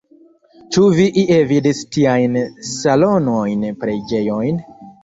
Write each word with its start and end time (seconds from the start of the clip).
Ĉu 0.75 0.85
vi 0.99 1.05
ie 1.25 1.37
vidis 1.53 1.83
tiajn 1.99 2.41
salonojn, 2.71 3.71
preĝejojn? 3.87 4.65